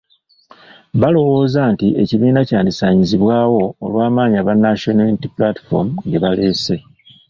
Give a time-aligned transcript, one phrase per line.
[1.01, 6.75] Balowooza nti ekibiina kyandisaanyizibwawo olw'amaanyi aba National Unity Platform ge baleese.